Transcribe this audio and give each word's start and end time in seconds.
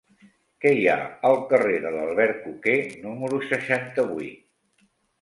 Què 0.63 0.71
hi 0.77 0.87
ha 0.93 0.95
al 1.29 1.37
carrer 1.51 1.77
de 1.85 1.93
l'Albercoquer 1.97 2.77
número 3.07 3.45
seixanta-vuit? 3.55 4.85